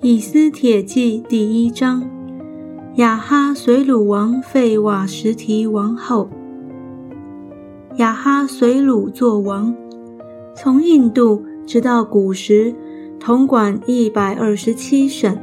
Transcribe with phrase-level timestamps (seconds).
[0.00, 2.08] 以斯帖记第一章：
[2.98, 6.30] 亚哈随鲁王废瓦什提王后。
[7.96, 9.74] 亚哈随鲁作王，
[10.54, 12.72] 从印度直到古时，
[13.18, 15.36] 统管一百二十七省。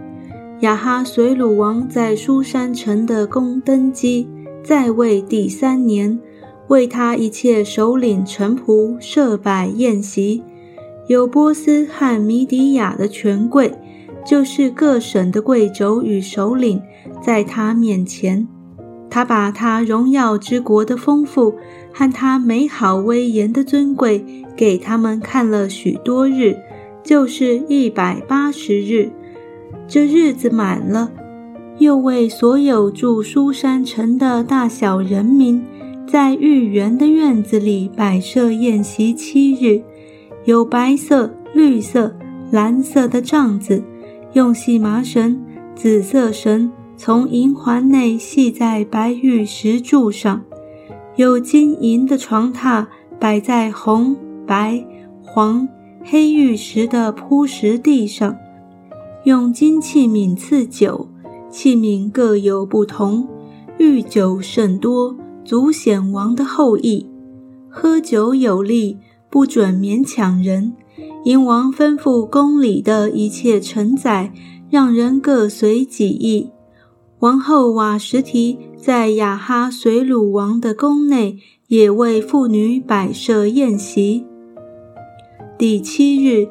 [0.62, 4.26] 亚哈随鲁王在苏山城的宫登基，
[4.64, 6.18] 在位第三年，
[6.70, 10.42] 为他一切首领臣仆设摆宴席，
[11.10, 13.74] 有波斯和米底亚的权贵。
[14.25, 16.82] 就是各省的贵族与首领，
[17.21, 18.48] 在他面前，
[19.10, 21.54] 他把他荣耀之国的丰富
[21.93, 24.25] 和他美好威严的尊贵
[24.56, 26.57] 给他们看了许多日，
[27.04, 29.11] 就是一百八十日。
[29.88, 31.12] 这日子满了，
[31.78, 35.64] 又为所有住苏山城的大小人民，
[36.08, 39.84] 在御园的院子里摆设宴席七日，
[40.45, 42.18] 有白色、绿色、
[42.50, 43.84] 蓝色的帐子。
[44.36, 45.41] 用细麻绳、
[45.75, 50.44] 紫色绳从银环内系在白玉石柱上，
[51.16, 52.86] 有金银的床榻
[53.17, 54.13] 摆在红、
[54.45, 54.86] 白、
[55.23, 55.66] 黄、
[56.03, 58.36] 黑玉石的铺石地上，
[59.23, 61.08] 用金器皿赐酒，
[61.50, 63.25] 器皿各有不同，
[63.78, 67.09] 御酒甚多，足显王的后裔。
[67.69, 68.97] 喝酒有力，
[69.30, 70.73] 不准勉强人。
[71.26, 74.31] 殷王吩咐宫里的一切臣宰，
[74.70, 76.52] 让人各随己意。
[77.18, 84.23] 王后瓦什提在雅哈随鲁王的宫内，也为妇女摆设宴席。
[85.58, 86.48] 第七日，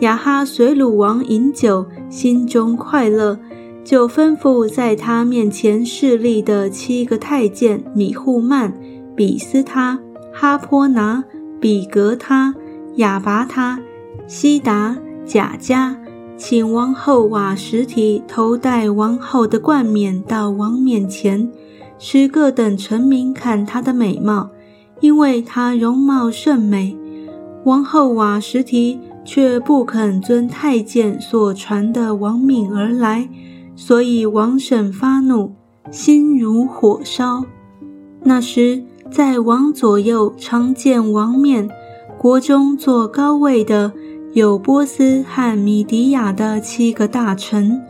[0.00, 3.38] 雅哈随鲁王饮酒，心中快乐，
[3.84, 8.76] 就吩咐在他面前侍立的七个太监米户曼、
[9.14, 10.00] 比斯他、
[10.32, 11.22] 哈坡拿、
[11.60, 12.52] 比格他、
[12.96, 13.80] 亚拔他。
[14.28, 15.96] 西达贾家
[16.36, 21.48] 请王后瓦什提头戴王后的冠冕到王面前，
[21.96, 24.50] 使各等臣民看她的美貌，
[25.00, 26.96] 因为她容貌甚美。
[27.64, 33.28] 王后瓦什提却不肯遵太监所传的王命而来，
[33.76, 35.54] 所以王婶发怒，
[35.90, 37.44] 心如火烧。
[38.24, 41.70] 那时在王左右常见王面，
[42.18, 43.92] 国中坐高位的。
[44.36, 47.80] 有波斯和米迪亚的七个大臣，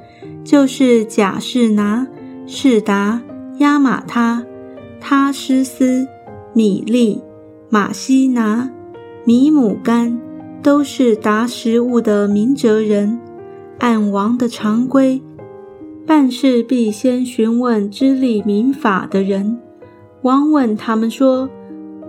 [0.44, 2.06] 就是贾士拿、
[2.46, 3.20] 士达、
[3.58, 4.46] 亚玛他、
[5.00, 6.06] 他施斯、
[6.52, 7.20] 米利、
[7.68, 8.70] 马西拿、
[9.24, 10.20] 米姆干，
[10.62, 13.18] 都是达食物的明哲人。
[13.78, 15.20] 按王的常规，
[16.06, 19.58] 办事必先询问知礼民法的人。
[20.22, 21.50] 王问他们说：“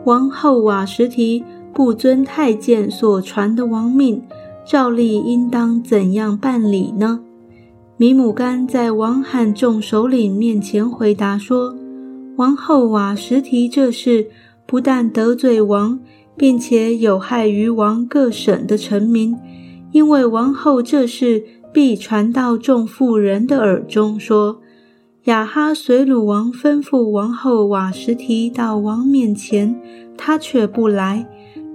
[0.05, 1.43] 王后瓦什提。”
[1.77, 4.19] 不遵太监所传的王命，
[4.65, 7.19] 照例应当怎样办理呢？
[7.97, 11.75] 米姆干在王罕众首领面前回答说
[12.37, 14.27] ：“王后瓦什提这事
[14.65, 15.99] 不但得罪王，
[16.35, 19.37] 并且有害于王各省的臣民，
[19.91, 24.61] 因为王后这事必传到众妇人的耳中，说
[25.25, 29.79] 雅哈随鲁王吩咐王后瓦什提到王面前，
[30.17, 31.27] 他却不来。”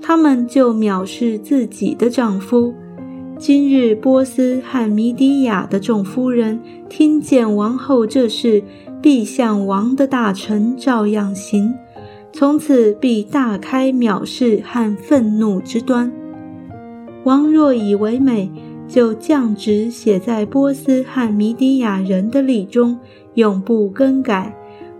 [0.02, 2.74] 他们就藐视自己的丈夫。
[3.38, 8.62] 今日波斯和米底亚的众夫人听见王后这事，
[9.00, 11.72] 必向王的大臣照样行，
[12.32, 16.12] 从此必大开藐视和愤怒之端。
[17.24, 18.50] 王若以为美，
[18.88, 22.98] 就降旨写在波斯和米底亚人的礼中，
[23.34, 24.54] 永不更改，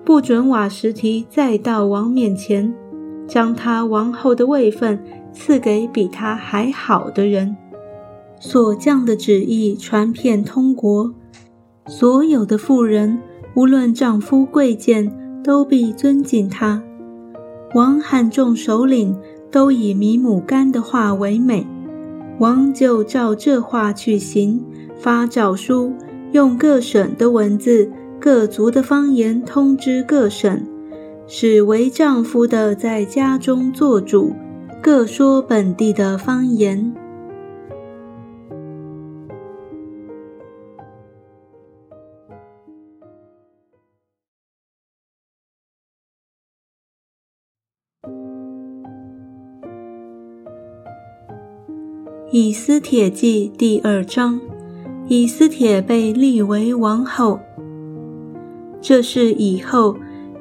[0.05, 2.73] 不准瓦什提再到王面前。
[3.27, 4.99] 将他王后的位分
[5.33, 7.57] 赐给比他还好的人，
[8.39, 11.15] 所降的旨意传遍通国，
[11.87, 13.19] 所有的妇人
[13.55, 15.13] 无论丈夫贵贱，
[15.43, 16.83] 都必尊敬他。
[17.75, 19.17] 王和众首领
[19.51, 21.67] 都以米姆干的话为美，
[22.39, 24.63] 王就照这话去行，
[24.99, 25.93] 发诏书，
[26.33, 27.91] 用各省的文字、
[28.21, 30.61] 各族的方言通知各省。
[31.27, 34.35] 使为丈夫的在家中做主，
[34.83, 36.95] 各说本地的方言。
[52.31, 54.41] 以斯帖记第二章，
[55.07, 57.41] 以斯帖被立为王后。
[58.81, 59.97] 这是以后。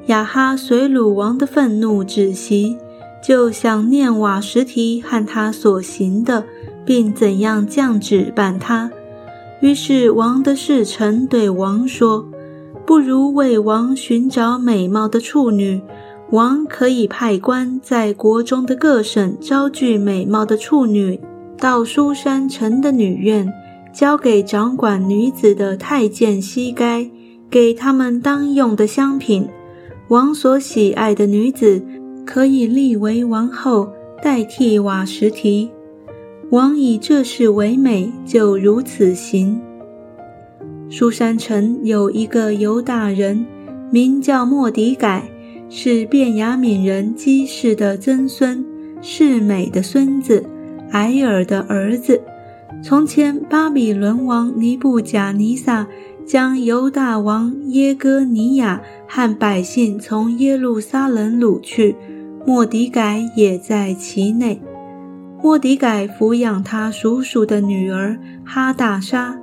[0.06, 2.76] 亚哈随鲁王的愤怒止息，
[3.22, 6.44] 就想念瓦什提和他所行的，
[6.84, 8.90] 并怎样降旨办他。
[9.60, 12.28] 于是王的侍臣对王说
[12.84, 15.80] ：“不如为王寻找美貌的处女。
[16.30, 21.20] 王可以派官在国中的各省招聚美貌的处女，
[21.56, 23.52] 到书山城的女院，
[23.92, 27.08] 交给掌管女子的太监西该，
[27.48, 29.46] 给他们当用的香品。
[30.08, 31.82] 王所喜爱的女子，
[32.26, 33.90] 可以立为王后，
[34.22, 35.70] 代替瓦什提。”
[36.50, 39.58] 王以这事为美，就如此行。
[40.90, 43.46] 苏山城有一个犹大人，
[43.90, 45.30] 名叫莫迪改，
[45.70, 48.62] 是便雅悯人基士的曾孙，
[49.00, 50.44] 是美的孙子，
[50.90, 52.20] 埃尔的儿子。
[52.84, 55.86] 从前巴比伦王尼布贾尼撒
[56.24, 61.96] 将犹大王耶哥尼亚和百姓从耶路撒冷掳去，
[62.46, 64.60] 莫迪改也在其内。
[65.42, 69.40] 莫迪改抚养他叔叔的女儿哈大沙，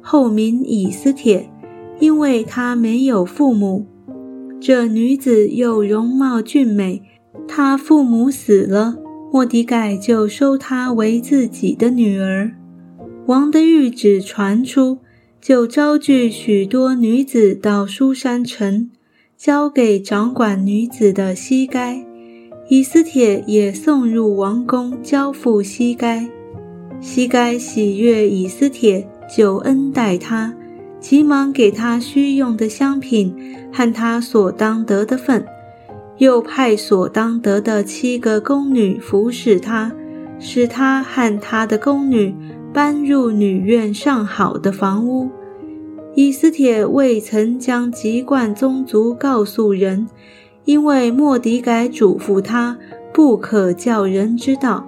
[0.00, 1.50] 后名以斯帖，
[1.98, 3.86] 因为她没有父母。
[4.60, 7.02] 这女子又容貌俊美，
[7.48, 8.96] 她父母死了，
[9.32, 12.52] 莫迪改就收她为自己的女儿。
[13.26, 14.98] 王的谕旨传出，
[15.40, 18.90] 就招聚许多女子到书山城，
[19.38, 22.04] 交给掌管女子的西该。
[22.68, 26.28] 以斯帖也送入王宫，交付西该。
[27.00, 30.54] 西该喜悦以斯帖，就恩待他，
[31.00, 33.34] 急忙给他需用的香品
[33.72, 35.46] 和他所当得的份，
[36.18, 39.90] 又派所当得的七个宫女服侍他，
[40.38, 42.34] 使他和他的宫女
[42.72, 45.28] 搬入女院上好的房屋。
[46.14, 50.08] 以斯帖未曾将籍贯宗族告诉人。
[50.66, 52.78] 因为莫迪改嘱咐他
[53.12, 54.86] 不可叫人知道。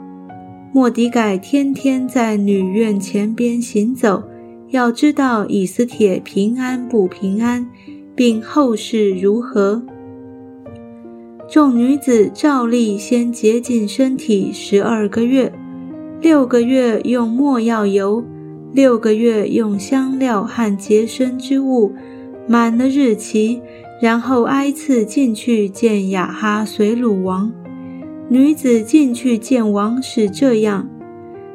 [0.72, 4.22] 莫迪改天天在女院前边行走，
[4.68, 7.66] 要知道以斯帖平安不平安，
[8.14, 9.82] 并后事如何。
[11.48, 15.52] 众女子照例先洁净身体十二个月，
[16.22, 18.24] 六个月用墨药油，
[18.72, 21.92] 六个月用香料和洁身之物，
[22.46, 23.60] 满了日期。
[24.00, 27.52] 然后挨次进去见雅哈随鲁王。
[28.28, 30.88] 女子进去见王是这样：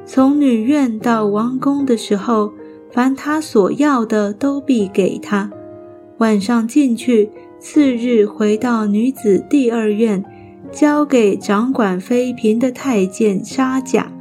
[0.05, 2.51] 从女院到王宫的时候，
[2.91, 5.49] 凡她所要的都必给她。
[6.17, 10.23] 晚上进去，次日回到女子第二院，
[10.71, 14.11] 交给掌管妃嫔的太监沙甲。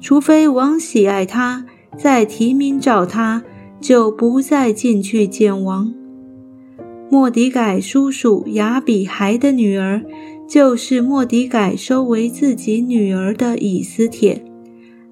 [0.00, 1.66] 除非王喜爱他，
[1.96, 3.42] 再提名召他，
[3.80, 5.92] 就不再进去见王。
[7.10, 10.02] 莫迪改叔叔雅比孩的女儿，
[10.48, 14.44] 就是莫迪改收为自己女儿的以斯帖。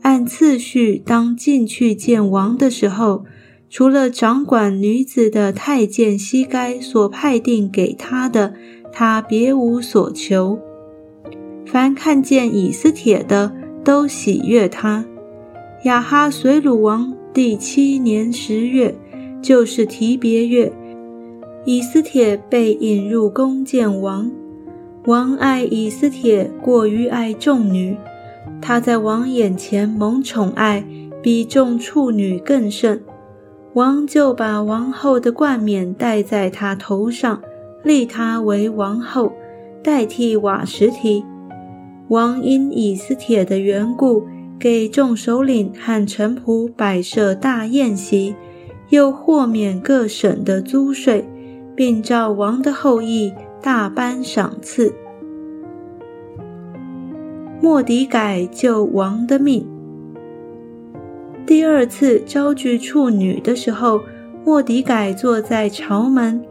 [0.03, 3.25] 按次序，当进去见王的时候，
[3.69, 8.55] 除了掌管女子的太监西该所派定给他的，
[8.93, 10.59] 他别无所求。
[11.67, 13.53] 凡看见以斯帖的，
[13.89, 15.03] 都喜悦他。
[15.85, 18.95] 亚哈随鲁王第七年十月，
[19.41, 20.71] 就是提别月。
[21.65, 24.31] 以斯帖被引入宫见王，
[25.07, 27.97] 王爱以斯帖过于爱众女，
[28.61, 30.85] 她在王眼前蒙宠爱，
[31.23, 33.03] 比众处女更甚。
[33.73, 37.41] 王就把王后的冠冕戴在她头上，
[37.83, 39.33] 立她为王后，
[39.83, 41.25] 代替瓦什提。
[42.09, 44.27] 王因以斯帖的缘故，
[44.59, 48.35] 给众首领和臣仆摆设大宴席，
[48.91, 51.29] 又豁免各省的租税。
[51.79, 54.93] 并召王的后裔大颁赏赐。
[57.63, 59.65] 莫迪改救王的命。
[61.47, 64.01] 第二次招聚处女的时候，
[64.45, 66.43] 莫迪改坐在朝门。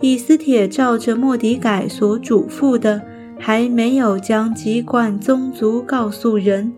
[0.00, 3.00] 以斯帖照着莫迪改所嘱咐的，
[3.44, 6.72] 还没有将籍贯宗族告诉人，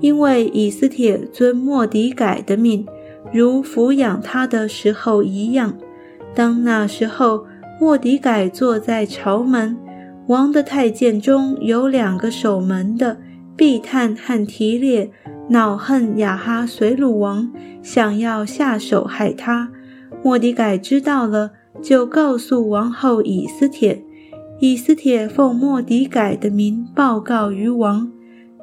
[0.00, 2.86] 因为以斯帖遵莫迪改的命，
[3.30, 5.74] 如抚养他的时候一样。
[6.34, 7.44] 当那时候，
[7.78, 9.76] 莫迪改坐在朝门，
[10.28, 13.18] 王的太监中有两个守门的，
[13.54, 15.10] 毕探和提列，
[15.50, 19.70] 恼恨亚哈随鲁王，想要下手害他。
[20.22, 21.50] 莫迪改知道了，
[21.82, 24.02] 就告诉王后以斯帖。
[24.60, 28.10] 以斯帖奉莫迪改的名报告于王，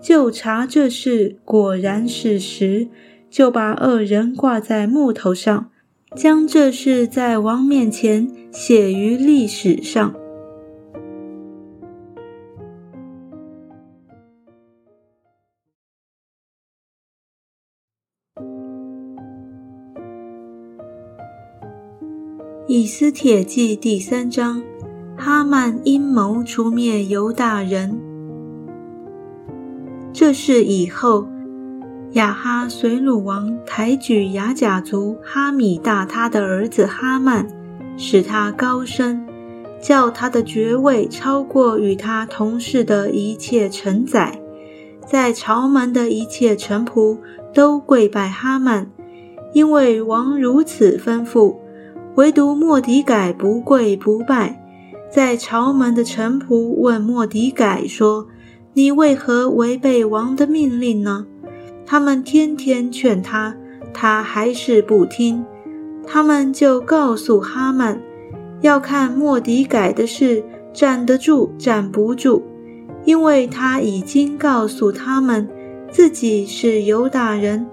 [0.02, 2.90] 就查这事果然是实，
[3.30, 5.72] 就把二人挂在木头上。
[6.16, 10.16] 将这事在王面前写于历史上。
[22.68, 24.64] 以斯帖记第三章，
[25.26, 28.00] 哈曼阴谋出灭犹大人。
[30.14, 31.28] 这事以后，
[32.12, 37.48] 亚哈随鲁王抬举雅甲族哈米大他的儿子哈曼，
[37.98, 39.26] 使他高升，
[39.82, 44.40] 叫他的爵位超过与他同事的一切臣宰，
[45.08, 47.18] 在朝门的一切臣仆
[47.52, 48.92] 都跪拜哈曼，
[49.54, 51.56] 因为王如此吩咐。
[52.14, 54.62] 唯独莫迪改不跪不拜，
[55.12, 58.28] 在朝门的臣仆问莫迪改说
[58.74, 61.26] ：“你为何违背王的命令呢？”
[61.86, 63.56] 他们天天劝他，
[63.94, 65.46] 他还是不听。
[66.06, 68.02] 他们就告诉哈曼，
[68.62, 70.44] 要看莫迪改的事
[70.74, 72.42] 站得住站不住，
[73.06, 75.48] 因为他已经告诉他们
[75.92, 77.66] 自己是犹大人。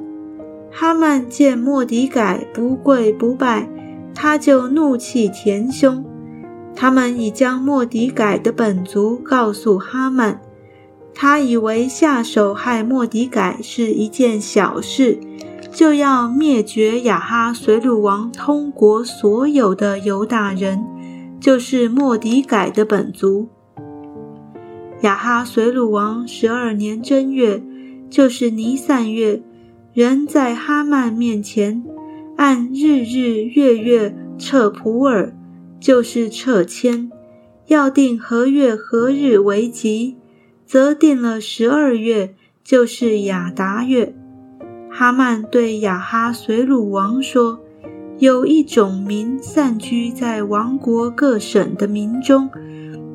[0.71, 3.69] 哈曼见莫迪改不跪不拜。
[4.15, 6.05] 他就怒气填胸，
[6.75, 10.41] 他们已将莫迪改的本族告诉哈曼，
[11.15, 15.19] 他以为下手害莫迪改是一件小事，
[15.73, 20.85] 就要灭绝亚哈随鲁王通国所有的犹大人，
[21.41, 23.49] 就是莫迪改的本族。
[25.03, 27.63] 亚哈随鲁王十二年正月，
[28.09, 29.43] 就是尼散月，
[29.93, 31.85] 人在哈曼面前。
[32.37, 35.37] 按日日月月撤普尔，
[35.83, 37.11] 就是撤迁，
[37.67, 40.17] 要定何月何日为吉，
[40.65, 44.15] 则定了十二月，就是亚达月。
[44.89, 47.59] 哈曼对亚哈随鲁王说
[48.21, 52.49] ：“有一种民散居在王国各省的民中，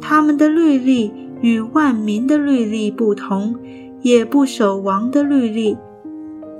[0.02, 3.56] 他们的律例与万民的律例不同，
[4.02, 5.78] 也不守王的律例。”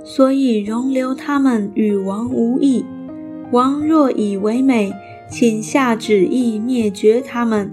[0.02, 2.82] 所以容留他们与王无异。
[3.50, 4.90] 王若以为美，
[5.30, 7.70] 请下旨意灭绝他们，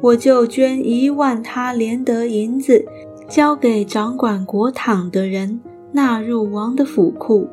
[0.00, 2.84] 我就捐一万他连得银子，
[3.28, 5.60] 交给掌管国堂的人，
[5.92, 7.48] 纳入王的府库。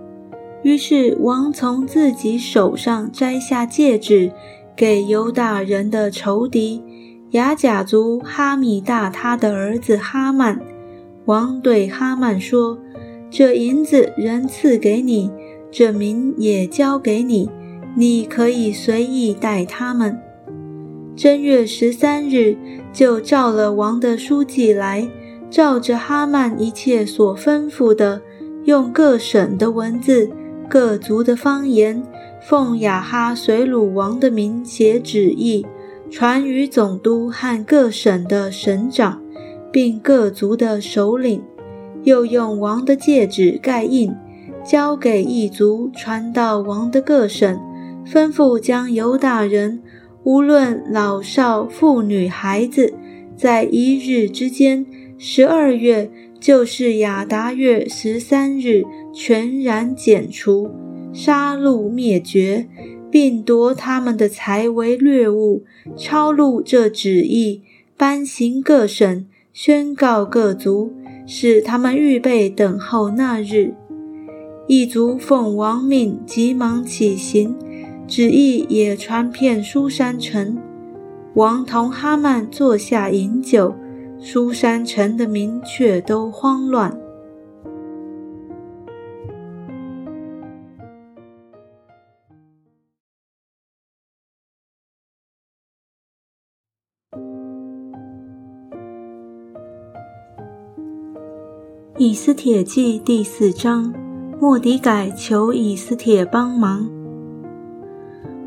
[0.63, 4.31] 于是王从自己手上摘下戒指，
[4.75, 6.81] 给犹大人的仇敌
[7.31, 10.61] 雅甲族哈米大他的儿子哈曼。
[11.25, 12.77] 王对哈曼说。
[13.33, 15.31] 这银子人赐给你，
[15.71, 17.49] 这名也交给你，
[17.95, 20.17] 你可以随意带他们。
[21.15, 22.57] 正月十三日，
[22.93, 25.07] 就召了王的书记来，
[25.49, 28.21] 照着哈曼一切所吩咐的，
[28.63, 30.29] 用各省的文字、
[30.69, 32.01] 各族的方言，
[32.41, 35.65] 奉亚哈随鲁王的名写旨意，
[36.09, 39.21] 传于总督和各省的省长，
[39.71, 41.43] 并各族的首领。
[42.03, 44.11] 又用王的戒指盖印，
[44.65, 47.59] 交给一族，传到王的各省，
[48.05, 49.81] 吩咐将犹大人，
[50.23, 52.93] 无论老少、妇女、孩子，
[53.35, 54.85] 在一日之间，
[55.17, 60.69] 十二月，就是亚达月十三日，全然剪除，
[61.13, 62.67] 杀戮灭绝，
[63.09, 65.63] 并夺他们的财为掠物，
[65.95, 67.61] 抄录这旨意，
[67.97, 70.93] 颁行各省，宣告各族。
[71.27, 73.73] 使他们预备等候那日，
[74.67, 77.55] 一族奉王命，急忙起行，
[78.11, 80.57] 旨意也传遍书山城。
[81.35, 83.73] 王同哈曼坐下饮酒，
[84.19, 86.91] 书山城的民却都慌乱。
[101.97, 103.93] 以斯帖记第四章，
[104.37, 107.00] 莫迪改求以斯帖帮忙。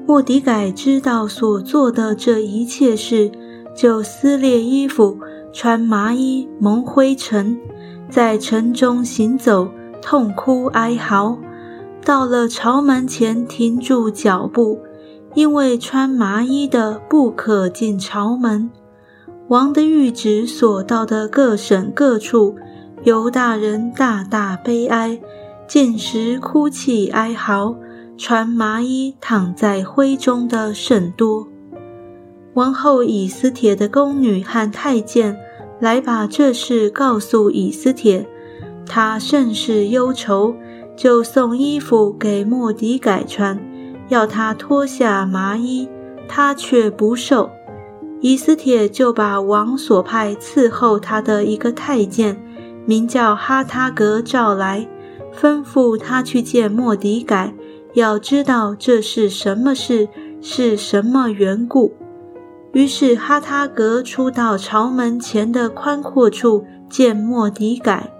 [0.06, 3.32] 莫迪改知道所做的这一切事，
[3.74, 5.18] 就撕裂衣服，
[5.52, 7.58] 穿麻衣，蒙灰尘，
[8.10, 9.68] 在城中行走，
[10.02, 11.38] 痛哭哀嚎。
[12.04, 14.78] 到了朝门前，停住脚步，
[15.34, 18.70] 因为穿麻衣的不可进朝门。
[19.48, 22.56] 王的谕旨所到的各省各处。
[23.04, 25.20] 犹大人大大悲哀，
[25.66, 27.74] 见时哭泣哀嚎，
[28.16, 31.48] 穿麻衣躺在灰中的甚多。
[32.54, 35.36] 王后以斯帖的宫女和太监
[35.80, 38.26] 来把这事告诉以斯帖，
[38.86, 40.54] 他甚是忧愁，
[40.96, 43.58] 就送衣服给莫迪改穿，
[44.08, 45.88] 要他脱下麻衣，
[46.28, 47.50] 他却不受。
[48.20, 52.40] 以斯帖就把王所派伺候他的一个太监。
[52.86, 54.86] 名叫哈他格召来，
[55.34, 57.52] 吩咐他去见莫迪改，
[57.94, 60.08] 要知道这是什么事，
[60.40, 61.92] 是什么缘故。
[62.72, 68.10] 于是哈他格出到朝门前的宽阔处见莫迪改。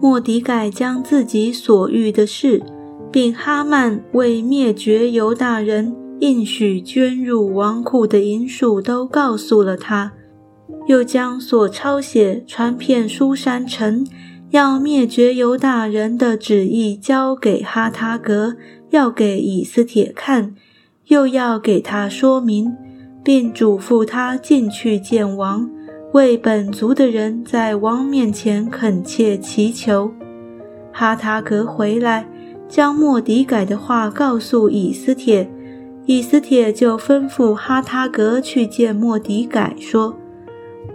[0.00, 2.62] 莫迪改将自己所遇的事，
[3.10, 10.12] 并哈曼为灭绝犹大人应许捐入王库的银数都告诉了他，
[10.86, 14.06] 又将所抄写传遍书山城
[14.56, 18.56] 要灭绝犹大人的旨意交给哈他格，
[18.88, 20.54] 要给以斯帖看，
[21.08, 22.74] 又要给他说明。
[23.22, 25.68] 并嘱咐他进去见王，
[26.12, 30.10] 为本族的人在王面前恳切祈求。
[30.90, 32.26] 哈塔格回来，
[32.66, 35.50] 将莫迪改的话告诉以斯帖，
[36.06, 40.16] 以斯帖就吩咐哈塔格去见莫迪改，说：“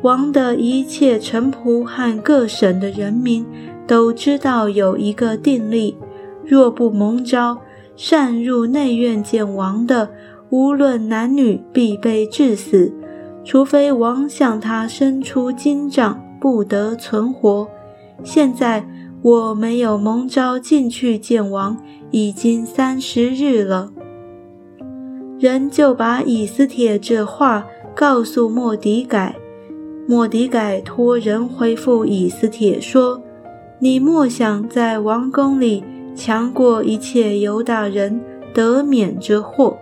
[0.02, 3.46] 王的一切臣仆和各省的人民
[3.88, 5.98] 都知道有一个定例，
[6.46, 7.60] 若不蒙召，
[7.96, 10.10] 擅入内院见王的。”
[10.52, 12.92] 无论男女，必被致死，
[13.42, 17.70] 除非王向他伸出金杖，不得存活。
[18.22, 18.86] 现在
[19.22, 21.78] 我没有蒙召进去见王，
[22.10, 23.92] 已经三十日了。
[25.40, 27.66] 人就把以斯帖这话
[27.96, 29.38] 告诉莫迪改，
[30.08, 33.22] 莫迪改托人回复以斯帖说
[33.80, 35.84] ：“你莫想在王宫里
[36.16, 38.20] 强过一切犹大人，
[38.54, 39.78] 得免这祸。”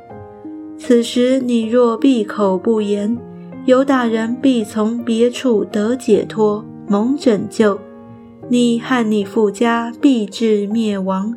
[0.78, 3.18] 此时你若闭口不言，
[3.66, 7.78] 犹大人必从别处得解脱，蒙拯救；
[8.50, 11.36] 你和你父家必至灭亡。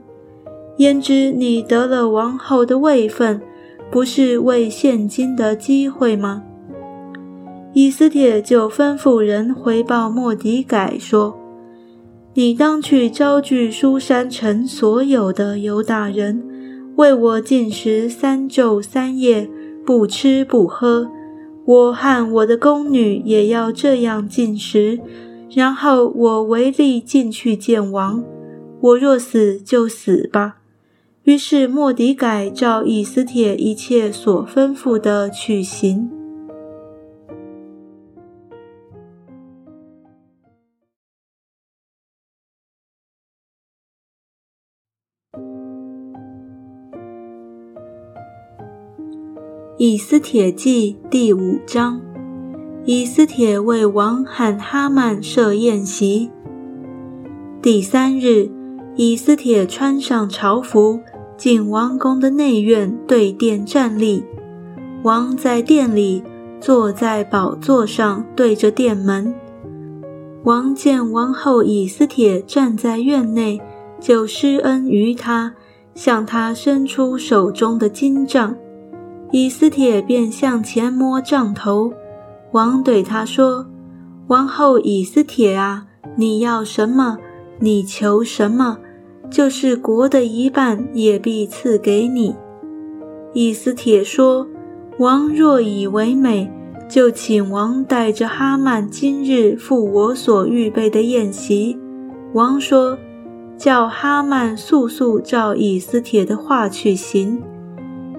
[0.78, 3.40] 焉知你得了王后的位分，
[3.90, 6.44] 不是为现今的机会吗？
[7.74, 11.38] 以斯帖就吩咐人回报莫迪改说
[12.34, 16.42] ：“你当去招聚书山城所有的犹大人。”
[16.96, 19.48] 为我进食三昼三夜，
[19.84, 21.10] 不吃不喝。
[21.64, 25.00] 我和我的宫女也要这样进食。
[25.54, 28.22] 然后我唯力进去见王。
[28.80, 30.56] 我若死就死吧。
[31.24, 36.10] 于是莫迪改照以斯帖一切所吩咐的去行。
[49.84, 52.00] 以斯帖记第五章：
[52.84, 56.30] 以斯帖为王和哈曼设宴席。
[57.60, 58.48] 第三日，
[58.94, 61.00] 以斯帖穿上朝服，
[61.36, 64.22] 进王宫的内院，对殿站立。
[65.02, 66.22] 王在殿里
[66.60, 69.34] 坐在宝座上，对着殿门。
[70.44, 73.60] 王见王后以斯帖站在院内，
[73.98, 75.54] 就施恩于他，
[75.92, 78.54] 向他伸出手中的金杖。
[79.32, 81.90] 以斯帖便向前摸杖头，
[82.52, 83.66] 王对他说
[84.28, 87.16] ：“王后以斯帖啊，你要什么？
[87.58, 88.78] 你求什么？
[89.30, 92.36] 就是国的一半也必赐给你。”
[93.32, 94.46] 以斯帖说
[95.00, 96.52] ：“王若以为美，
[96.86, 101.78] 就请王带着哈曼今日赴我所预备的宴席。”
[102.34, 102.98] 王说
[103.56, 107.42] ：“叫哈曼速速照以斯帖的话去行。”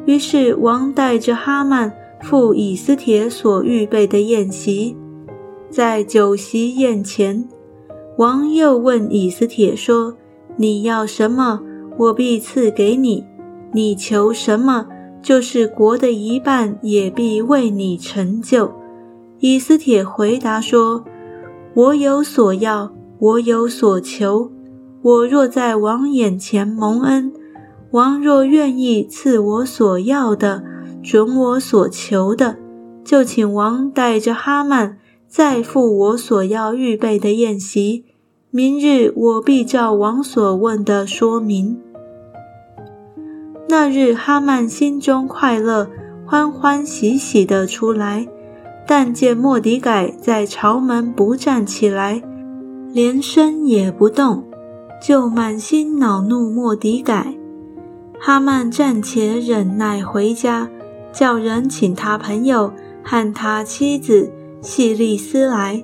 [0.05, 4.95] 于是王带着哈曼赴以斯帖所预备的宴席，
[5.69, 7.47] 在酒席宴前，
[8.17, 10.15] 王又问以斯帖说
[10.57, 11.61] ：“你要什么，
[11.97, 13.23] 我必赐给你；
[13.71, 14.87] 你求什么，
[15.21, 18.71] 就是国的一半也必为你成就。”
[19.39, 21.03] 以斯帖回答说
[21.75, 24.51] ：“我有所要，我有所求。
[25.01, 27.33] 我若在王眼前蒙恩。”
[27.93, 30.63] 王若愿意赐我所要的，
[31.03, 32.57] 准我所求的，
[33.05, 38.05] 就请王带着哈曼再赴我所要预备的宴席。
[38.49, 41.79] 明日我必照王所问的说明。
[43.69, 45.87] 那日哈曼心中快乐，
[46.25, 48.27] 欢欢喜喜地出来，
[48.87, 52.23] 但见莫迪改在朝门不站起来，
[52.91, 54.43] 连身也不动，
[55.07, 57.35] 就满心恼怒莫迪改。
[58.25, 60.69] 哈曼暂且忍耐回家，
[61.11, 62.71] 叫人请他朋友
[63.03, 64.31] 和他妻子
[64.61, 65.83] 细利斯来。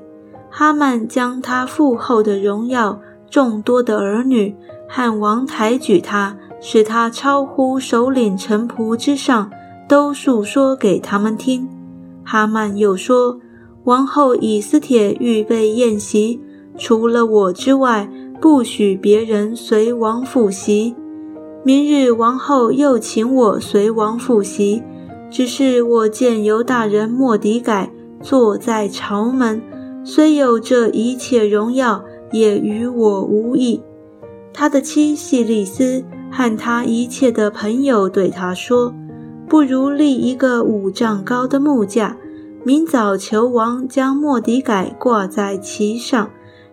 [0.50, 2.98] 哈曼将他父后的荣耀、
[3.30, 4.56] 众多的儿女
[4.88, 9.52] 和王抬举他，使他超乎首领臣仆之上，
[9.90, 11.68] 都述说给他们听。
[12.24, 13.38] 哈曼又说
[13.84, 16.40] ：“王后以斯帖预备宴席，
[16.78, 20.96] 除了我之外，不许别人随王赴席。”
[21.64, 24.82] 明日王后又请我随王复习，
[25.30, 27.92] 只是我见犹大人莫迪改
[28.22, 29.62] 坐在朝门，
[30.06, 33.82] 虽有这一切荣耀，也与我无益。
[34.54, 38.94] 他的妻细利斯和他一切的朋友对他说
[39.48, 42.16] ：“不如立一个五丈高的木架，
[42.64, 46.30] 明早求王将莫迪改挂在其上，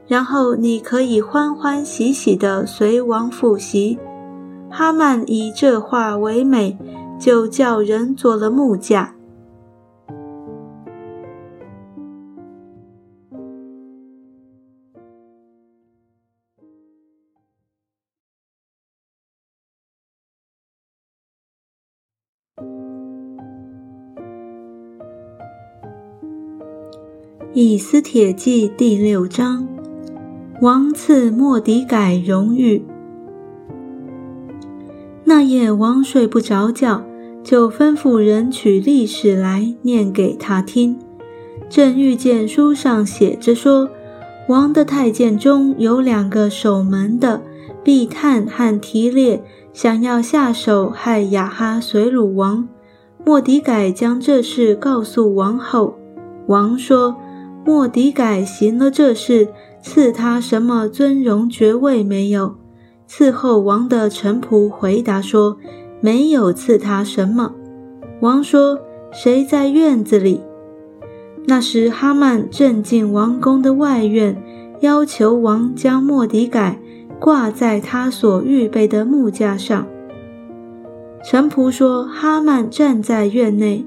[0.07, 3.99] 然后你可以欢欢喜喜地随王复习。”
[4.77, 6.77] 哈曼以这话为美。
[7.19, 9.15] 就叫人做了木架。
[27.55, 29.67] 以斯帖记第六章，
[30.61, 32.85] 王赐莫迪改荣誉。
[35.37, 37.05] 那夜王睡不着觉，
[37.45, 40.99] 就吩咐人取历史来念给他听。
[41.69, 43.91] 正遇见书上写着说，
[44.49, 47.43] 王的太监中有两个守门的，
[47.85, 49.45] 毕探和提列，
[49.75, 52.67] 想要下手害雅哈随鲁王。
[53.23, 55.99] 莫迪改将这事告诉王后，
[56.47, 57.15] 王说：
[57.63, 59.49] 莫迪改行了这事，
[59.83, 62.55] 赐他什么尊荣爵位没有？
[63.09, 65.57] 伺候王的臣仆回答说
[66.03, 67.55] ：“没有赐他什么。”
[68.21, 68.81] 王说
[69.13, 70.41] ：“谁在院子里？”
[71.47, 74.43] 那时哈曼正进王宫的外院，
[74.81, 76.81] 要求王将莫迪改
[77.21, 79.87] 挂在他所预备的木架上。
[81.23, 83.87] 臣仆说：“哈曼站在院内。”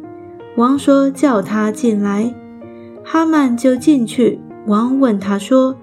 [0.56, 2.34] 王说：“叫他进来。”
[3.04, 4.40] 哈曼就进去。
[4.66, 5.76] 王问他说：“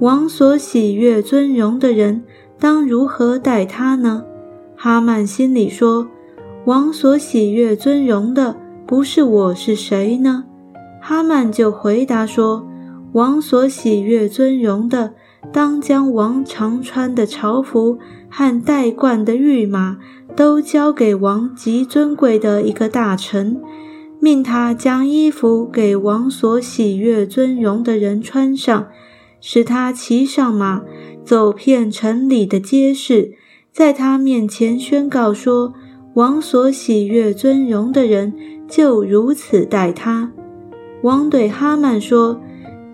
[0.00, 2.22] 王所喜悦尊荣的人。”
[2.60, 4.24] 当如何待他呢？
[4.76, 6.08] 哈曼心里说
[6.66, 10.44] ：“王所喜悦尊荣的，不是我是谁呢？”
[11.00, 12.66] 哈曼就回答说
[13.14, 15.14] ：“王所喜悦尊荣的，
[15.52, 19.98] 当将王常穿的朝服和戴冠的御马，
[20.34, 23.60] 都交给王极尊贵的一个大臣，
[24.20, 28.88] 命他将衣服给王所喜悦尊荣的人穿上，
[29.40, 30.82] 使他骑上马。”
[31.28, 33.34] 走遍城里的街市，
[33.70, 35.74] 在他面前宣告说
[36.16, 38.32] ：“王所喜悦尊荣的人，
[38.66, 40.32] 就如此待他。”
[41.04, 42.40] 王对哈曼说：“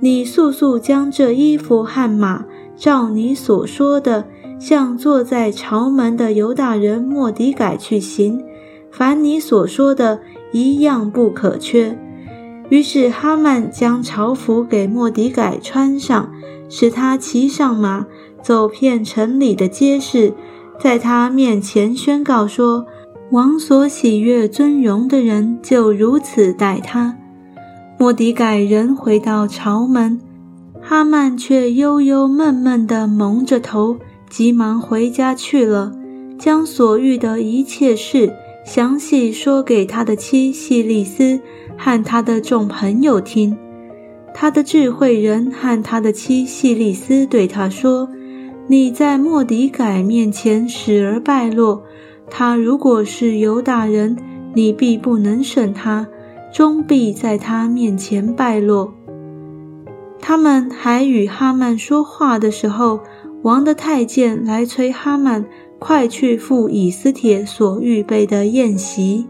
[0.02, 2.44] 你速速将这衣服和马，
[2.74, 4.24] 照你所说的，
[4.58, 8.44] 向坐在朝门的犹大人莫迪改去行。
[8.90, 10.18] 凡你所说的，
[10.50, 11.96] 一样不可缺。”
[12.68, 16.32] 于是哈曼将朝服给莫迪改穿上，
[16.68, 18.06] 使他骑上马。
[18.44, 20.34] 走遍城里的街市，
[20.78, 22.84] 在他面前宣告说
[23.32, 27.16] ：“王所喜悦尊荣的人，就如此待他。”
[27.98, 30.20] 莫迪改人回到朝门，
[30.82, 33.96] 哈曼却悠悠闷闷地蒙着头，
[34.28, 35.92] 急忙回家去了，
[36.38, 38.30] 将所遇的一切事
[38.66, 41.40] 详细说给他的妻细利斯
[41.78, 43.56] 和他的众朋友听。
[44.34, 48.06] 他的智慧人和他的妻细利斯对他说。
[48.66, 51.82] 你在莫迪改面前死而败落，
[52.30, 54.16] 他如果是犹大人，
[54.54, 56.06] 你必不能胜他，
[56.52, 58.94] 终必在他面前败落。
[60.18, 63.00] 他们还与哈曼说话的时候，
[63.42, 65.44] 王的太监来催哈曼
[65.78, 69.26] 快去赴以斯帖所预备的宴席。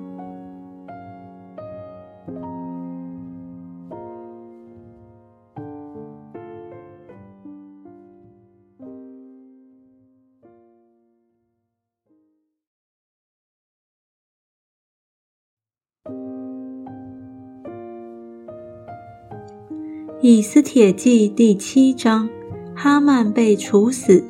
[20.26, 22.30] 以斯帖记第七章，
[22.74, 24.24] 哈曼被处死。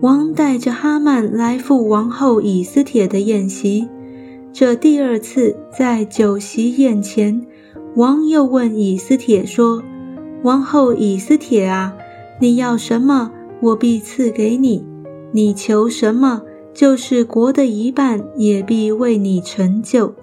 [0.00, 3.88] 王带着哈曼来赴王后以斯帖的宴席。
[4.52, 7.44] 这第二次在酒席宴前，
[7.96, 9.82] 王又问以斯帖说
[10.44, 11.96] ：“王后以斯帖啊，
[12.40, 14.84] 你要什么，我必赐给你；
[15.32, 20.14] 你求什么，就是国的一半，也必为你成就。”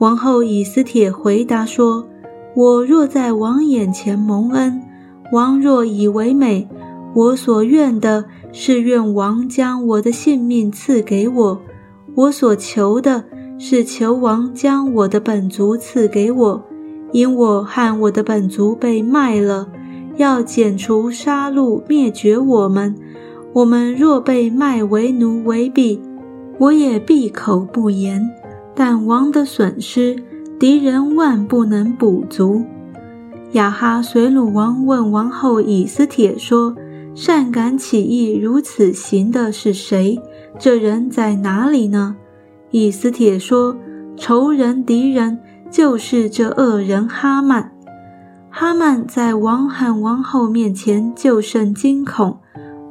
[0.00, 2.06] 王后以斯帖回答说。
[2.54, 4.82] 我若在王眼前蒙恩，
[5.32, 6.68] 王若以为美，
[7.14, 11.58] 我所愿的是愿王将我的性命赐给我；
[12.14, 13.24] 我所求的
[13.58, 16.62] 是求王将我的本族赐给我，
[17.12, 19.68] 因我和我的本族被卖了，
[20.16, 22.94] 要剪除杀戮灭绝我们。
[23.52, 26.00] 我们若被卖为奴为婢，
[26.58, 28.28] 我也闭口不言。
[28.74, 30.16] 但王的损失，
[30.60, 32.66] 敌人万不能补足。
[33.52, 36.76] 亚哈随鲁王问王后以斯帖说
[37.16, 40.20] ：“善敢起义如此行的是谁？
[40.58, 42.14] 这人在哪里呢？”
[42.70, 43.74] 以斯帖说
[44.18, 45.38] ：“仇人敌人
[45.70, 47.72] 就是这恶人哈曼。”
[48.52, 52.38] 哈曼在王和王后面前就甚惊恐，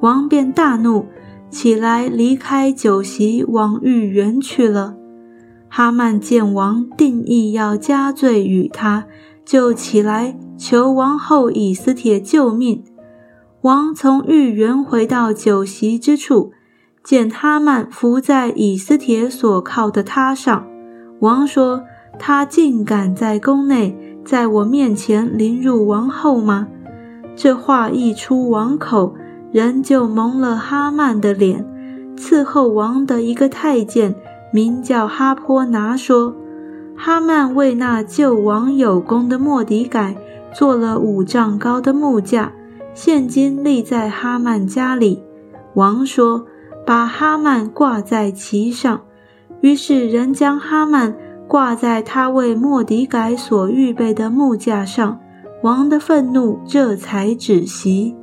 [0.02, 1.06] 王便大怒，
[1.52, 4.96] 起来离开酒席，往御园去了。
[5.70, 9.06] 哈曼见王定义要加罪于他，
[9.46, 12.84] 就起来求王后以斯帖救命。
[13.62, 16.52] 王从御园回到酒席之处，
[17.04, 20.66] 见哈曼伏在以斯帖所靠的榻上。
[21.20, 21.84] 王说
[22.18, 26.68] ：“他竟敢在宫内。”在我面前凌辱王后吗？
[27.36, 29.16] 这话一出王口，
[29.52, 31.66] 人就蒙了哈曼的脸。
[32.16, 34.14] 伺候王的一个太监
[34.52, 36.36] 名叫哈坡拿说
[36.98, 40.16] ：“哈曼为那救王有功的莫迪改
[40.54, 42.54] 做了五丈高的木架，
[42.94, 45.24] 现今立在哈曼家里。”
[45.76, 46.46] 王说
[46.86, 49.02] ：“把哈曼挂在其上。”
[49.62, 51.16] 于是人将哈曼。
[51.50, 55.20] 挂在他为莫迪改所预备的木架上，
[55.64, 58.16] 王的愤怒这才止息。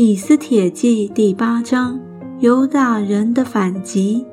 [0.00, 1.98] 以斯帖记第八章：
[2.38, 4.24] 犹大人的反击。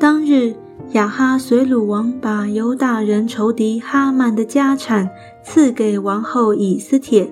[0.00, 0.52] 当日。
[0.94, 5.08] 亚哈随鲁王把犹大人仇敌哈曼的家产
[5.44, 7.30] 赐给王后以斯帖，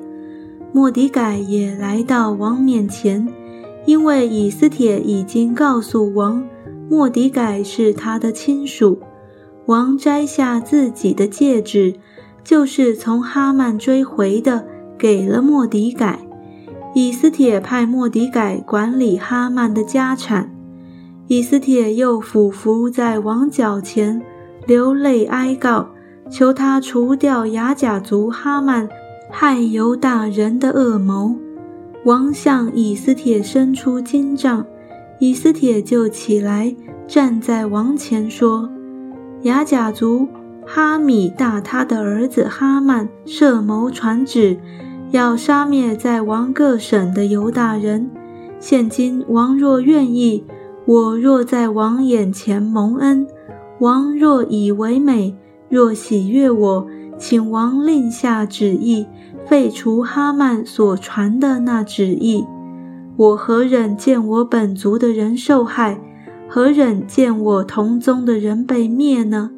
[0.72, 3.28] 莫迪改也来到王面前，
[3.86, 6.46] 因为以斯帖已经告诉王，
[6.88, 9.00] 莫迪改是他的亲属。
[9.66, 11.94] 王摘下自己的戒指，
[12.44, 14.64] 就是从哈曼追回的，
[14.96, 16.20] 给了莫迪改。
[16.94, 20.50] 以斯帖派莫迪改管理哈曼的家产。
[21.26, 24.22] 以斯帖又俯伏在王脚前，
[24.66, 25.88] 流泪哀告，
[26.30, 28.88] 求他除掉雅甲族哈曼
[29.30, 31.36] 害犹大人的恶谋。
[32.04, 34.64] 王向以斯帖伸出金杖，
[35.18, 36.76] 以斯帖就起来
[37.08, 38.70] 站在王前说
[39.42, 40.28] ：“雅甲族
[40.66, 44.58] 哈米大他的儿子哈曼设谋传旨，
[45.14, 48.10] 要杀灭在王各省的犹大人。
[48.58, 50.44] 现今王若愿意。”
[50.86, 53.26] 我若在王眼前蒙恩，
[53.78, 55.34] 王若以为美，
[55.70, 59.06] 若喜悦我，请王令下旨意，
[59.46, 62.44] 废除哈曼所传的那旨意。
[63.16, 65.98] 我何忍见我本族的人受害？
[66.48, 69.52] 何忍见我同宗的人被灭呢？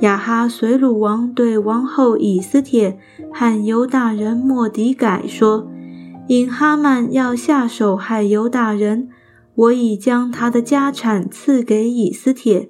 [0.00, 2.98] 亚哈随鲁王对王后以斯帖
[3.32, 5.68] 和犹大人莫迪改说
[6.28, 9.08] ：“因哈曼要下手害犹大人。”
[9.56, 12.68] 我已将他的家产赐给以斯帖，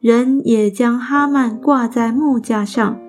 [0.00, 3.00] 人也将哈曼挂在木架上。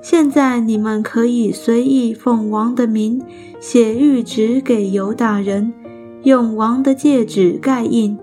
[0.00, 3.20] 现在你们可以随意奉王的名
[3.58, 5.72] 写谕旨给犹大人，
[6.22, 8.16] 用王的戒指盖印，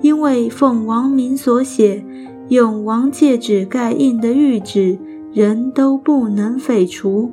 [0.00, 2.04] 因为奉王名所写、
[2.48, 4.98] 用王戒指盖印的谕旨，
[5.32, 7.32] 人都不能废除。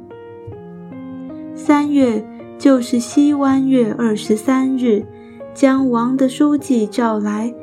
[1.56, 2.26] 三月
[2.58, 5.06] 就是西湾月二十三日。
[5.52, 7.54] 将王的书记召来，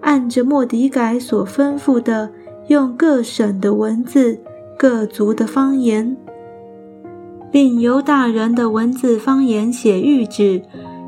[0.00, 2.30] 按着莫迪改所吩咐的，
[2.66, 4.38] 用各省的文字、
[4.76, 6.14] 各族的方言，
[7.50, 10.60] 并由大人的文字方言写谕旨，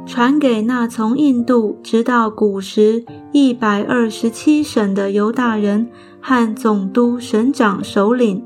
[0.09, 5.87] 传给那从印度直到古时一百二十七省的犹大人
[6.19, 8.43] 和总督、省长、首领。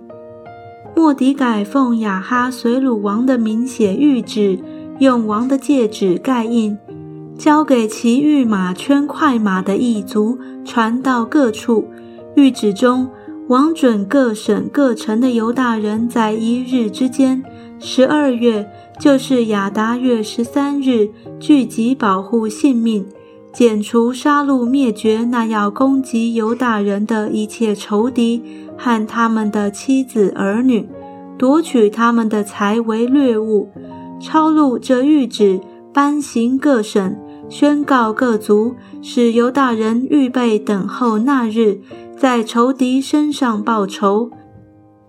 [0.96, 4.58] 莫迪改奉雅哈随鲁王的名写谕旨，
[4.98, 6.76] 用王的戒指盖印。
[7.38, 11.88] 交给骑御马圈快马的一族，传到各处。
[12.34, 13.08] 谕旨中，
[13.48, 17.42] 王准各省各城的犹大人，在一日之间，
[17.78, 18.68] 十二月，
[19.00, 23.06] 就是亚达月十三日，聚集保护性命，
[23.52, 28.42] 剪除杀戮灭绝那要攻击犹大人的一切仇敌
[28.76, 30.88] 和他们的妻子儿女，
[31.36, 33.70] 夺取他们的财为掠物。
[34.20, 35.60] 抄录这谕旨，
[35.92, 37.16] 颁行各省。
[37.48, 41.80] 宣告各族，使犹大人预备等候那日，
[42.16, 44.30] 在仇敌身上报仇。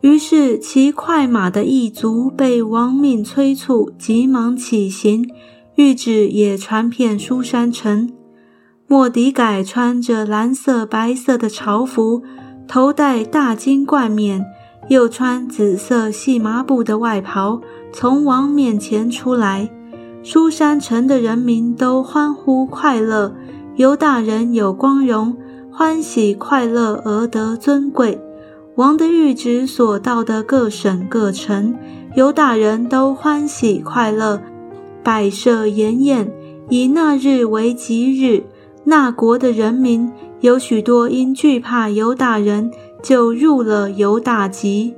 [0.04, 5.26] 于是骑快马的一族被王命催促，急忙起行。
[5.78, 8.12] 谕旨也传遍苏山城。
[8.86, 12.22] 莫迪改穿着蓝色、白色的朝服，
[12.68, 14.46] 头戴大金冠冕，
[14.90, 17.62] 又穿紫色细麻布的外袍，
[17.94, 19.72] 从王面前出来。
[20.22, 23.34] 苏山城的人民都欢呼快乐，
[23.78, 25.38] 犹大人有光荣，
[25.72, 28.20] 欢喜快乐而得尊贵。
[28.76, 31.76] 王的谕旨所到的各省各城，
[32.16, 34.42] 犹大人都欢喜快乐，
[35.04, 36.32] 摆设筵宴，
[36.70, 38.44] 以那日为吉日。
[38.86, 42.72] 那国的人民有许多因惧怕犹大人，
[43.04, 44.96] 就入了犹大籍。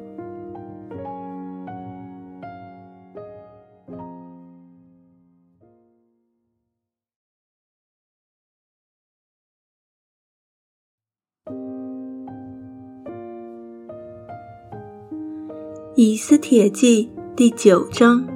[15.98, 18.28] 以斯帖记第九章：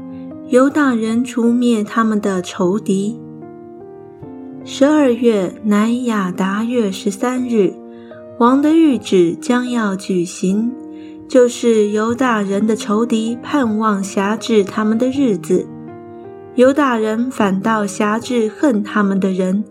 [0.48, 3.20] 犹大人除灭他们的仇敌。
[4.64, 7.74] 十二月乃亚达月十三日，
[8.38, 10.72] 王的谕旨将要举行，
[11.28, 15.68] 就是犹大人的仇敌盼望辖制他们的日子。
[16.56, 19.66] 犹大人反倒辖制恨他们的人。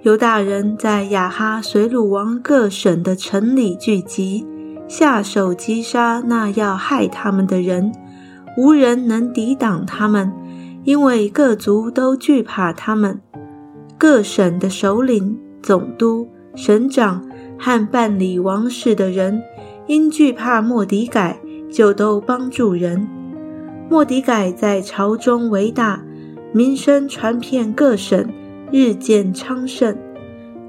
[0.00, 4.46] 犹大人在雅哈随鲁王各省的城里聚集。
[4.92, 7.94] 下手击杀那要害他们的人，
[8.58, 10.30] 无人能抵挡他们，
[10.84, 13.18] 因为各族都惧怕他们。
[13.96, 17.24] 各省的首领、总督、省长
[17.58, 19.42] 和办理王事的人，
[19.86, 21.40] 因惧怕莫迪改，
[21.72, 23.08] 就都帮助人。
[23.88, 26.04] 莫迪改在朝中为大，
[26.52, 28.28] 名声传遍各省，
[28.70, 29.96] 日渐昌盛。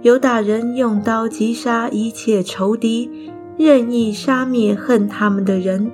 [0.01, 3.33] 犹大人用刀击杀一切仇敌。
[3.57, 5.91] 任意杀灭恨他们的人，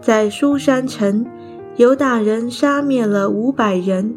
[0.00, 1.26] 在苏山城，
[1.76, 4.14] 犹大人杀灭了五百人，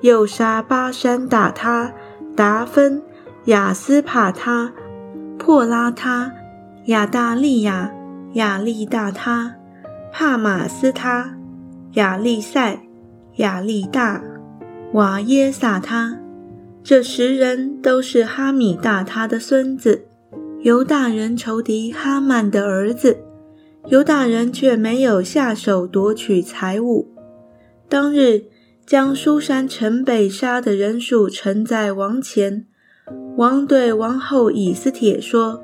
[0.00, 1.92] 又杀巴山打他、
[2.36, 3.02] 达芬、
[3.44, 4.72] 雅斯帕他、
[5.38, 6.32] 破拉他、
[6.86, 7.92] 亚大利亚、
[8.34, 9.54] 亚利大他、
[10.12, 11.36] 帕马斯他、
[11.94, 12.80] 亚利塞、
[13.36, 14.22] 亚利大、
[14.92, 16.18] 瓦耶萨他。
[16.82, 20.07] 这十人都是哈米大他的孙子。
[20.68, 23.16] 犹大人仇敌哈曼的儿子，
[23.86, 27.08] 犹大人却没有下手夺取财物。
[27.88, 28.42] 当日
[28.84, 32.66] 将苏山城被杀的人数呈在王前，
[33.38, 35.62] 王对王后以斯帖说：“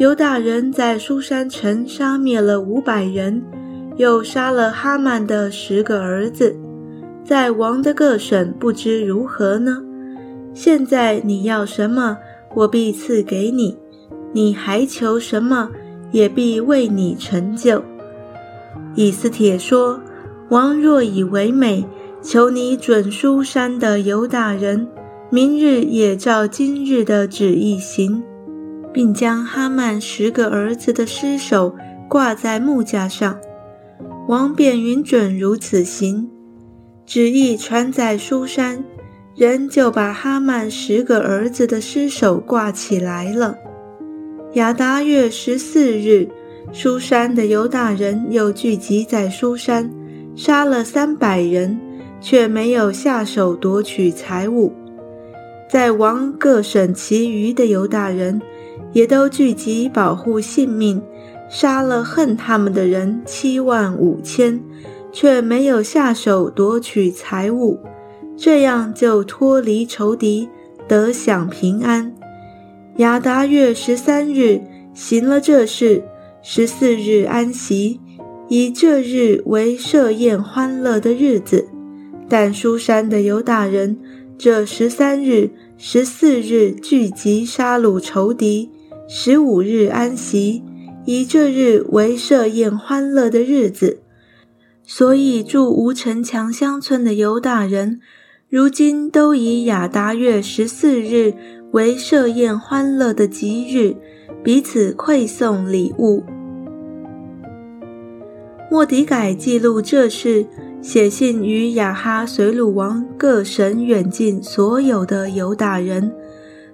[0.00, 3.42] 犹大人在苏山城杀灭了五百人，
[3.98, 6.56] 又杀了哈曼的十个儿子，
[7.22, 9.82] 在王的各省不知如何呢？
[10.54, 12.16] 现在你要什么，
[12.54, 13.76] 我必赐给你。”
[14.32, 15.70] 你还求什么，
[16.10, 17.82] 也必为你成就。
[18.94, 20.00] 以斯帖说
[20.50, 21.84] ：“王若以为美，
[22.22, 24.86] 求你准书山的犹大人，
[25.30, 28.22] 明日也照今日的旨意行，
[28.92, 31.74] 并将哈曼十个儿子的尸首
[32.08, 33.38] 挂在木架上。
[34.28, 36.30] 王便允准如此行。
[37.04, 38.84] 旨意传在书山，
[39.34, 43.56] 人就把哈曼十个儿子的尸首挂起来了。”
[44.54, 46.28] 亚达月十四日，
[46.74, 49.90] 苏山的犹大人又聚集在苏山，
[50.36, 51.80] 杀了三百人，
[52.20, 54.70] 却没有下手夺取财物。
[55.70, 58.42] 在王各省其余的犹大人，
[58.92, 61.02] 也都聚集保护性命，
[61.48, 64.60] 杀了恨他们的人七万五千，
[65.10, 67.80] 却没有下手夺取财物，
[68.36, 70.46] 这样就脱离仇敌，
[70.86, 72.12] 得享平安。
[72.98, 74.60] 亚达月十三日
[74.92, 76.02] 行了这事，
[76.42, 77.98] 十四日安息，
[78.50, 81.66] 以这日为设宴欢乐的日子。
[82.28, 83.98] 但书山的犹大人
[84.36, 88.70] 这十三日、十四日聚集杀戮仇敌，
[89.08, 90.62] 十五日安息，
[91.06, 94.00] 以这日为设宴欢乐的日子。
[94.84, 98.00] 所以住无城墙乡村的犹大人，
[98.50, 101.32] 如今都以亚达月十四日。
[101.72, 103.96] 为设宴欢乐的吉日，
[104.44, 106.22] 彼此馈送礼物。
[108.70, 110.46] 莫迪改记录这事，
[110.82, 116.12] 写信与雅哈随鲁王各省远近所有的犹大人，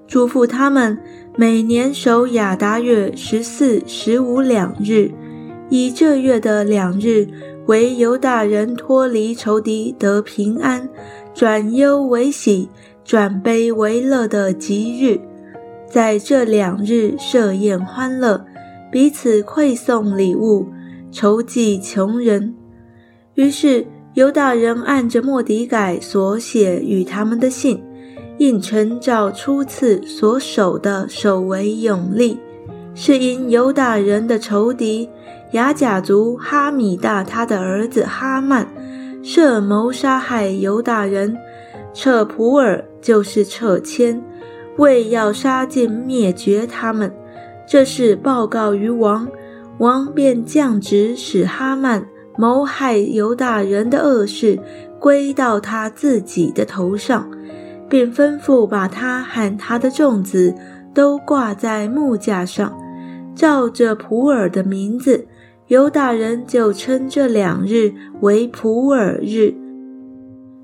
[0.08, 0.98] 嘱咐他们
[1.36, 5.12] 每年守亚达月十四、十五两日，
[5.70, 7.28] 以这月的两日
[7.66, 10.88] 为犹大人脱离仇敌得平安，
[11.32, 12.68] 转忧为喜。
[13.08, 15.18] 转悲为乐的吉日，
[15.90, 18.44] 在这两日设宴欢乐，
[18.92, 20.68] 彼此馈送礼物，
[21.10, 22.54] 筹济穷人。
[23.32, 27.82] 于是犹大人按着莫迪改所写与他们的信，
[28.36, 32.38] 应承照初次所守的守为永立，
[32.94, 35.08] 是因犹大人的仇敌
[35.52, 38.68] 雅甲族哈米大他的儿子哈曼
[39.22, 41.34] 设谋杀害犹大人，
[41.94, 44.22] 撤普尔就是撤迁，
[44.76, 47.12] 为要杀尽灭绝他们。
[47.66, 49.28] 这是报告于王，
[49.78, 54.58] 王便降旨使哈曼谋害犹大人的恶事
[54.98, 57.30] 归到他自己的头上，
[57.88, 60.54] 并吩咐把他和他的众子
[60.94, 62.76] 都挂在木架上。
[63.34, 65.26] 照着普尔的名字，
[65.68, 69.54] 犹大人就称这两日为普尔日。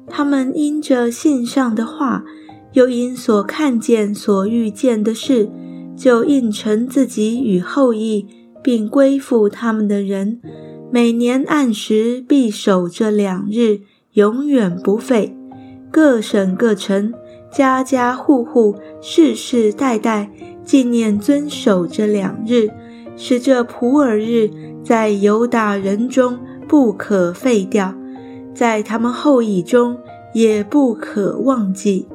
[0.09, 2.25] 他们因着信上的话，
[2.73, 5.51] 又因所看见、所遇见的事，
[5.97, 8.27] 就应承自己与后裔，
[8.63, 10.41] 并归附他们的人，
[10.91, 13.81] 每年按时必守这两日，
[14.13, 15.37] 永远不废。
[15.91, 17.13] 各省各城，
[17.53, 20.31] 家家户户，世世代代。
[20.65, 22.71] 纪念遵守这两日，
[23.19, 24.49] 使这普尔日
[24.83, 27.95] 在犹大人中不可废掉，
[28.55, 29.99] 在他们后裔中
[30.33, 32.07] 也不可忘记。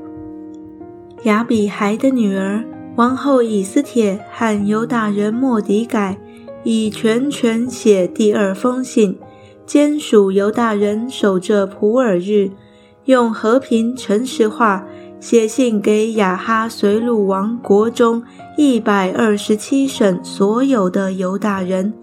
[1.24, 2.64] 亚比孩的女儿
[2.96, 6.18] 王后以斯帖和犹大人莫迪改，
[6.64, 9.18] 以全权写第二封信，
[9.66, 12.50] 兼属犹大人守着普尔日，
[13.06, 14.86] 用和平诚实话。
[15.20, 18.24] 写信给亚哈随鲁王国中
[18.56, 21.94] 一百二十七省所有的犹大人，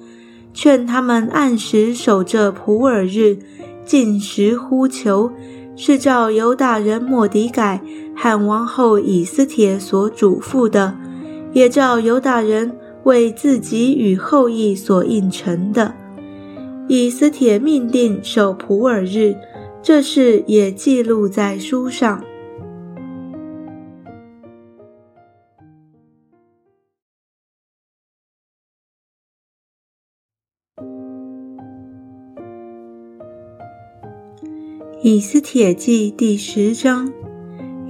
[0.53, 3.39] 劝他们按时守着普尔日，
[3.87, 5.31] 进食呼求，
[5.77, 7.81] 是照犹大人莫迪改
[8.15, 10.97] 汉王后以斯帖所嘱咐的，
[11.53, 15.95] 也照犹大人为自己与后裔所应承的。
[16.89, 19.37] 以斯帖命定守普尔日，
[19.83, 22.23] 这事也记录在书上。
[35.09, 37.13] 以斯帖记第十章：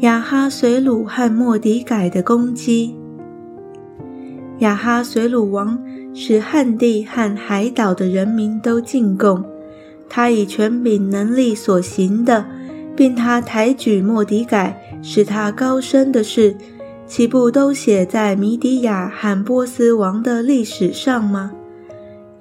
[0.00, 2.94] 亚哈随鲁和莫迪改的攻击。
[4.58, 9.42] 亚哈随鲁王使汉地和海岛的人民都进贡，
[10.10, 12.44] 他以权柄能力所行的，
[12.94, 16.54] 并他抬举莫迪改，使他高升的事，
[17.06, 21.52] 岂不都写在米底亚和波斯王的历史上吗？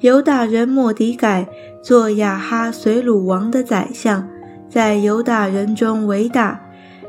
[0.02, 1.48] 犹大人莫迪改
[1.82, 4.28] 做亚哈随鲁王的宰相。
[4.76, 6.60] 在犹大人中为大，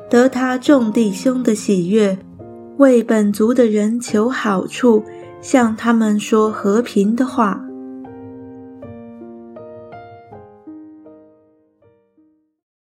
[0.09, 2.17] 得他众弟兄的喜悦，
[2.77, 5.03] 为本族的人求好处，
[5.41, 7.66] 向他们说和平的话。